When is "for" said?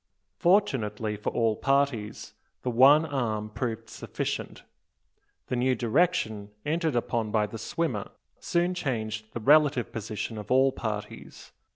1.15-1.29